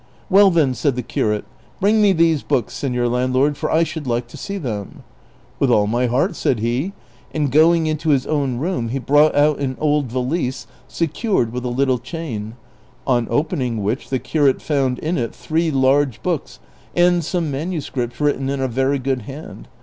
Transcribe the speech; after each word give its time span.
"Well 0.31 0.49
then," 0.49 0.73
said 0.73 0.95
the 0.95 1.03
curate," 1.03 1.45
bring 1.79 2.01
me 2.01 2.11
these 2.11 2.41
books, 2.41 2.73
senor 2.73 3.07
landlord, 3.07 3.55
for 3.55 3.69
I 3.69 3.83
should 3.83 4.07
like 4.07 4.25
to 4.29 4.35
see 4.35 4.57
them."" 4.57 5.03
With 5.59 5.69
all 5.69 5.85
my 5.85 6.07
heart," 6.07 6.35
said 6.35 6.57
he, 6.57 6.93
and 7.35 7.51
going 7.51 7.85
into 7.85 8.09
his 8.09 8.25
own 8.25 8.57
room 8.57 8.89
he 8.89 8.97
brought 8.97 9.35
out 9.35 9.59
an 9.59 9.77
old 9.79 10.11
valise 10.11 10.65
secured 10.87 11.53
with 11.53 11.65
a 11.65 11.69
little 11.69 11.99
chain, 11.99 12.55
on 13.05 13.27
opening 13.29 13.83
"which 13.83 14.09
the 14.09 14.17
curate 14.17 14.59
found 14.59 14.97
in 14.97 15.19
it 15.19 15.35
three 15.35 15.69
large 15.69 16.23
books 16.23 16.57
and 16.95 17.23
some 17.23 17.51
manuscripts 17.51 18.19
written 18.19 18.49
in 18.49 18.59
a 18.59 18.67
very 18.67 18.97
good 18.97 19.21
hand. 19.29 19.67